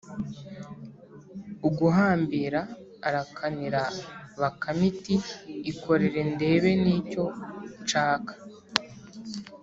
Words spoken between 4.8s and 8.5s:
iti ikorere ndebe ni cyo nshaka